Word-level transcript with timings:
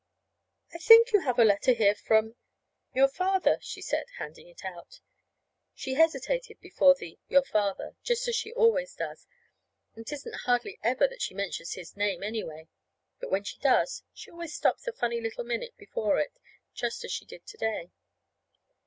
"I 0.73 0.79
think 0.79 1.11
you 1.11 1.19
have 1.21 1.37
a 1.37 1.45
letter 1.45 1.73
here 1.73 1.93
from 1.93 2.35
your 2.91 3.07
father," 3.07 3.59
she 3.61 3.83
said, 3.83 4.07
handing 4.17 4.47
it 4.47 4.65
out. 4.65 4.99
She 5.75 5.93
hesitated 5.93 6.59
before 6.59 6.95
the 6.95 7.19
"your 7.27 7.43
father" 7.43 7.95
just 8.01 8.27
as 8.27 8.35
she 8.35 8.51
always 8.51 8.95
does. 8.95 9.27
And 9.95 10.03
'tisn't 10.03 10.37
hardly 10.47 10.79
ever 10.81 11.07
that 11.07 11.21
she 11.21 11.35
mentions 11.35 11.73
his 11.73 11.95
name, 11.95 12.23
anyway. 12.23 12.67
But 13.19 13.29
when 13.29 13.43
she 13.43 13.59
does, 13.59 14.01
she 14.11 14.31
always 14.31 14.55
stops 14.55 14.87
a 14.87 14.91
funny 14.91 15.21
little 15.21 15.43
minute 15.43 15.77
before 15.77 16.17
it, 16.17 16.33
just 16.73 17.03
as 17.03 17.11
she 17.11 17.25
did 17.25 17.45
to 17.45 17.57
day. 17.57 17.91